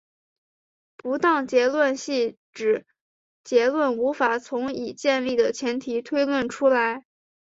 [0.97, 2.87] 不当结论系指
[3.43, 7.05] 结论无法从已建立的前提推论出来。